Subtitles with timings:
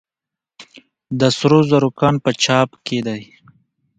[1.19, 3.21] د سرو زرو کان په چاه اب کې دی